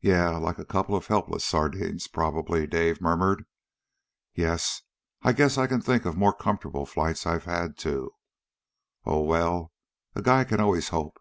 [0.00, 3.44] "Yeah, like a couple of helpless sardines, probably," Dave murmured.
[4.32, 4.80] "Yes,
[5.20, 8.12] I guess I can think of more comfortable flights I've had, too.
[9.04, 9.74] Oh, well,
[10.14, 11.18] a guy can always hope."